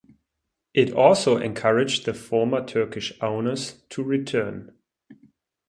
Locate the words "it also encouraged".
0.73-2.05